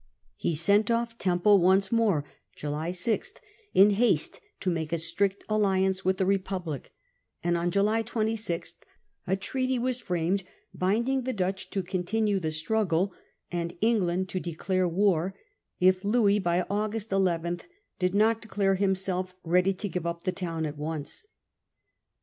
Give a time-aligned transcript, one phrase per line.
[0.35, 3.33] He sent off Temple once more (July 6)
[3.75, 6.91] ii> haste to make a strict alliance with the Republic;
[7.43, 8.73] and on July 26
[9.27, 10.43] a England^ treaty was framed
[10.73, 13.13] binding the Dutch to con Republic tinue struggle,
[13.51, 15.35] and England to declare war,
[15.79, 17.59] July 26,' if Louis by August 1 1
[17.99, 21.27] did not declare himself ready to give up the towns at once.